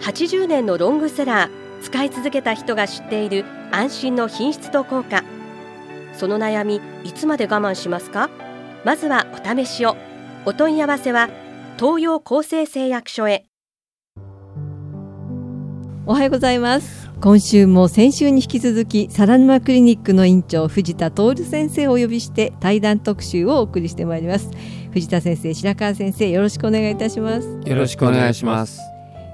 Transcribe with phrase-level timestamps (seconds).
[0.00, 5.24] 80年のロングセラー使い続けた人が知っている安心の品質と効果。
[6.14, 8.30] その悩みいつまで我慢しますか？
[8.84, 9.96] まずはお試しを。
[10.44, 11.28] お問い合わせは
[11.78, 13.44] 東洋厚生製薬所へ。
[16.06, 17.10] おはようございます。
[17.20, 24.50] 今週も先週に引き続きサ沼クリニックの院長藤田徹先生をお呼びして対談特集をお送りしてまいります。
[24.92, 27.60] 藤田先生白川先生よろしくお願いいたします。
[27.64, 28.80] よろしくお願いします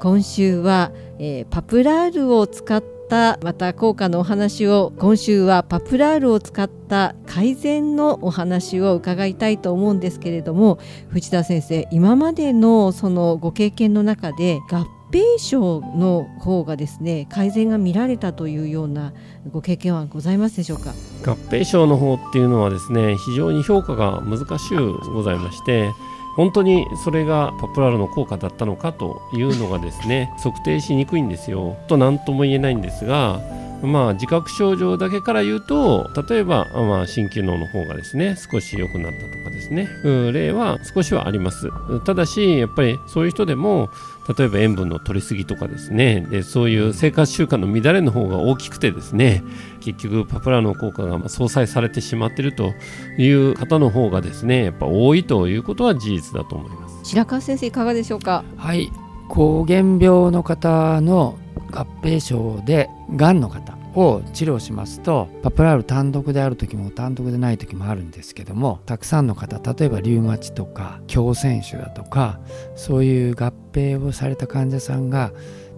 [0.00, 10.78] 今週は、えー、パプラールを使ったまた効果のお話を今週はパプラールを使った改善のお話を伺いたいと思うんですけれども
[11.10, 19.12] 藤田先生今までのそのご経験の中で合併症の方がですね改善が見られたというような
[19.52, 20.92] ご経験はございますでしょうか？
[21.24, 25.90] 合併症の方っていうのはですね非常に評価が難しゅうございまして
[26.36, 31.76] 本当にそれがパプラルの効果だったのかというのがですね測定しにくいんですよ。
[31.88, 33.40] と何とも言えないんですが
[33.86, 39.88] まあ自覚症状だけから言うと例えば、まあ、心機能の方がですね少し良くなったとかですね。
[40.32, 41.70] 例は少しはあります。
[42.04, 43.90] ただしやっぱりそういう人でも
[44.38, 46.26] 例えば塩分の取りすぎとかですね。
[46.30, 49.42] でそういう生活習慣の乱れの方が大きくてですね
[49.80, 52.72] 結局パプラの効果が相殺されてしまっていると
[53.18, 57.10] いう方の方がですねやっぱ多いということは事実だと思います。
[57.10, 58.44] 白川先生いかがでしょうか？
[58.56, 58.90] はい。
[59.28, 61.38] 膠原病の方の
[61.70, 72.40] 合併症でがんの方を治療しますとパプラール単独である時も単独でない時もあるんですけどもたくさんの方例えばリウマチとか強腺腫だとか
[72.74, 75.32] そういう合併をされた患者さんが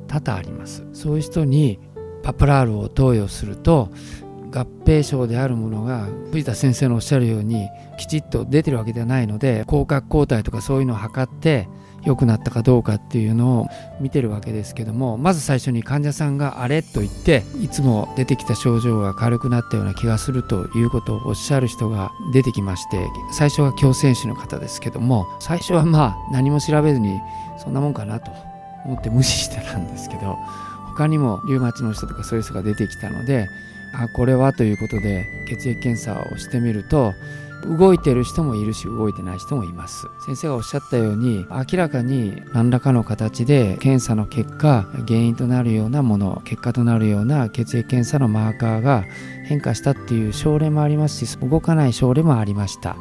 [0.09, 0.85] 多々あります。
[0.93, 1.81] そういう人に
[2.23, 3.91] パプラールを投与すると
[4.53, 11.69] 合併症であるものが藤田先生のおっしゃるようにきちっと出てるわけではないので広角抗体とかそういうのを測って
[12.07, 13.67] 良くなったかどうかっていうのを
[14.01, 27.21] 見てるわけですけどもまず最初に患者さんがあれと言っていつも出てきた症状が軽くなったような気がするということをおっしゃる人が出てきまして最初は強選手の方ですけども最初はまあ何も調べずに
[27.59, 28.31] そんなもんかなと
[28.85, 30.39] 思って無視してたんですけど
[30.95, 33.49] 他にもリウマチの人とかそういう人が出てきたので
[33.93, 37.15] あこれはということで血液検査をしてみると
[37.65, 40.09] 動いてる人もいるし動いてない人もいます。
[40.21, 49.05] 先生がおっしゃったように明らかに何らかの形で検査の結果原因となるようなもの結果となるような血液検査のマーカーが
[49.45, 52.97] 変化したっていう症例もありますし動かない症例もありました。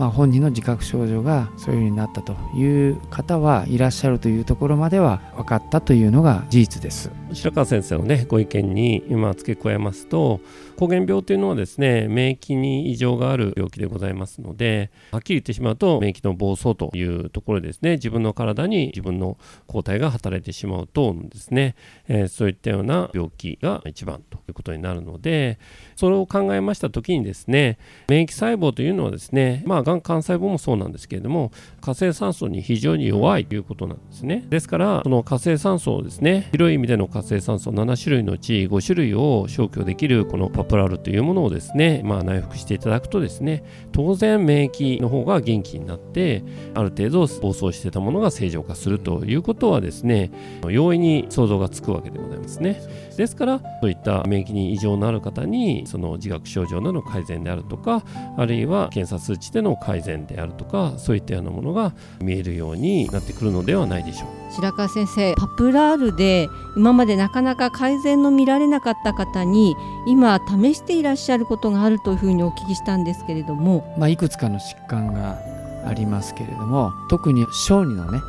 [0.00, 7.10] まあ、本人の自覚症状がそういう風になったという方はいらっしゃるというところまでは分かったというのが事実です。
[7.32, 10.40] 白川先生のねご意見に今付け加えますと
[10.76, 17.92] 膠原病というのはですね免疫に異常がある病気でございますのではっきり言ってしまうと免疫の暴走というところですね。
[17.92, 21.76] 自分の体に自分の抗体が働いてしまうとですね、
[22.08, 25.58] えー、そういったような病気が一番ということになるので
[25.96, 27.78] それを考えました時にですね
[28.08, 34.44] 免疫細胞というのはですねまあがん幹細胞もそうなんですけれども活性酸素に非常に弱いということなんですね。
[34.48, 50.30] ですからその活性酸素をですね広い意味での活性酸素7種類のうち5種類を消去できるこのパプラルというものをですねまあ内服していただくとですね当然免疫の方が元気になってある程度暴走してたものが正常化するということはですね
[50.68, 52.80] 容易に想像がつくわけでございますね。
[53.16, 58.02] ですからそういった免疫に異常のある方にその自覚症状などの改善であるとか
[58.36, 64.28] あるいは検査数値での改善であるとかそういったようなものが見えるようになってくるのではないでしょう。
[64.52, 75.38] 白川先生パプラールで今までなかなか改善の見られなかった方に今試していらっしゃることがあるというふうにお聞きしたんですけれども、まあ、いくつかの疾患が
[75.86, 78.20] ありますけれども特に小児のね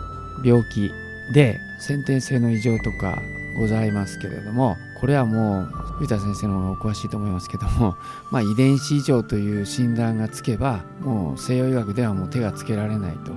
[0.43, 0.91] 病気
[1.33, 3.21] で先天性の異常とか
[3.57, 5.65] ございますけれどもこれはもう
[5.97, 7.97] 藤田先生の方がお詳しいと思いますけども、
[8.29, 13.31] まあ、遺伝子異常という診断がつけばもう西洋医学ではもう手がつけられないと。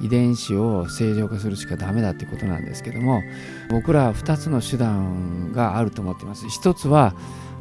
[0.00, 3.20] 遺伝子を正常化するしかダメだってことなんですけども
[3.68, 6.48] 僕らは2つの手段があると思っています。
[6.48, 7.16] 一つは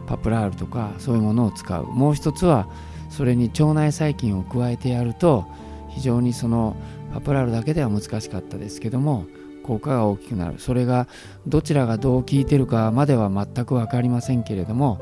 [0.05, 1.85] パプラールとかそういうものを使う。
[1.87, 2.67] もう一つは
[3.09, 5.45] それに腸内細菌を加えてやると
[5.89, 6.75] 非常にその
[7.13, 9.25] パプラールだけでは難しかったですけども
[9.67, 10.59] 効果が大きくなる。
[10.59, 11.07] それが
[11.45, 15.01] どちらがどう効いてるかまでは全く分かりませんけれども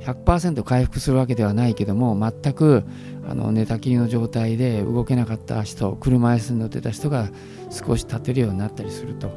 [0.00, 2.84] 100%回復するわけではないけども全く
[3.28, 7.28] あの寝たきりの状態で動けなかった人車椅子に乗ってた人が
[7.70, 9.30] 少し立てるようになったりすると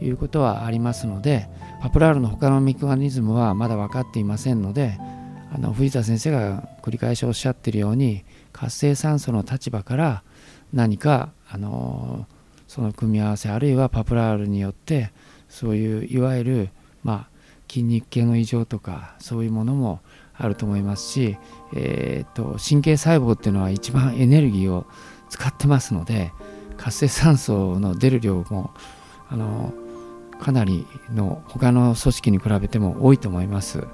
[0.00, 1.48] いうことはありますので
[1.82, 4.98] パプラールの他のメカニズムはまだ分かっていませんので
[5.52, 10.22] あの藤田先生が繰り返しおっしゃってるように活性酸素の立場から
[10.72, 12.26] 何かあの
[12.74, 15.12] その組み合わせあるいはパプラールによって
[15.48, 16.68] そういういわゆる、
[17.04, 20.00] まあ、筋肉系の異常とかそういうものも
[20.36, 21.36] あると思いますし、
[21.72, 24.86] えーと、神経細胞っていうのは一番エネルギーを
[25.30, 26.32] 使ってますので
[26.76, 28.74] 活性酸素の出る量も
[29.28, 29.72] あの
[30.40, 33.86] かなりの他の組織に比べても多いと思います。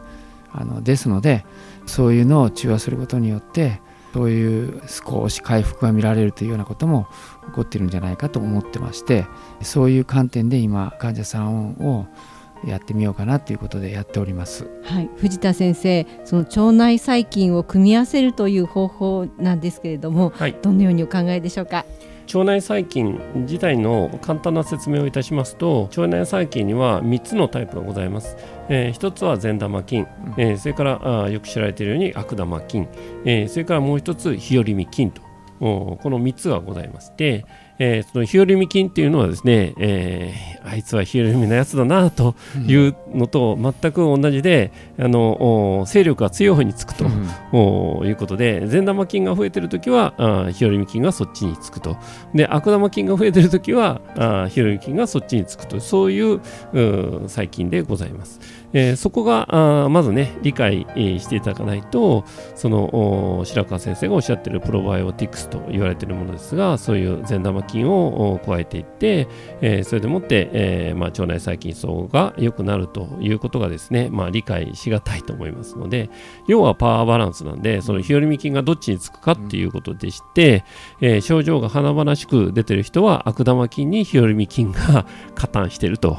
[0.53, 1.45] あのですので
[1.85, 7.07] そういうのを中和することによってそういう少し回復が見られるというようなことも
[7.47, 9.27] 起こっているんじゃないかと思ってまして
[9.63, 12.07] そういう観点で今患者さんを
[12.67, 14.69] やってみようかなということでやっております。
[14.85, 21.85] はい、藤田先生、その腸内細菌を組み合わせるという方法なんですけれども、はい、どのようにお考えでしょうか？
[22.33, 28.37] 腸内細菌自体の簡単な説明をいたしますと腸内細菌には3つのタイプがございます、
[28.69, 32.87] えー、1つは善玉菌、えー、それからあよく知られているように悪玉菌、
[33.25, 35.23] えー、それからもう1つ日和見菌と。
[35.61, 37.45] この3つがございまして、
[37.81, 42.35] えー、その日和見菌っていうのはですね、えー、あいつは日和見のやつだなと
[42.67, 51.97] いうのと全く同じで、あの勢力が強い方につくと、うん、いうことで善玉菌が増えてるときはあ日和見菌がそっちにつくと。
[52.35, 55.81] で悪玉菌が増えてるときはあ日和見菌がそっちにつくと。
[55.81, 56.41] そういう
[57.29, 58.41] 細菌でございます。
[58.73, 62.25] えー、そこがあまずね理解、していただかないと
[62.55, 69.29] その白川先生がおっしゃっているプロバイオティクスと言われているものですがそういう善玉菌を加えていって、
[69.61, 76.11] え、それでもって、えまあ、腸内細菌層が良くなるということがですね、まあ、理解しがたいと思いますので
[76.47, 80.65] 要はパワーバランスなんでその日和見菌がどっちにつくかっていうことでして、
[81.01, 86.19] えー、症状が華々しく出てる人は悪玉菌に日和見菌が加担していると、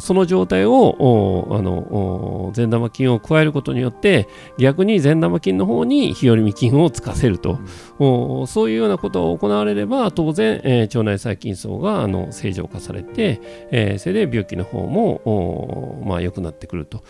[0.00, 4.28] その状態をあの善玉菌を加えることによって
[4.58, 7.58] 逆に善玉菌の方に日和見菌をつかせると、
[7.98, 13.40] うん、そういうようなことが行われれば当然、えー、腸内細菌層があの正常化されて、
[13.70, 17.02] えー、それで病気の方もまあ、良くなってくると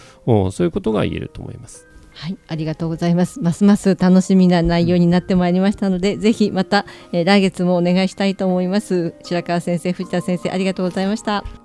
[0.50, 1.88] そういうことが言えると思います。
[2.14, 3.40] はい、ありがとうございます。
[3.40, 9.14] ますます楽しみな内容になってまいりましたので、ぜひまた、えー、来月もお願いしたいと思います。
[9.24, 11.63] 白川先生、藤田先生、ありがとうございました。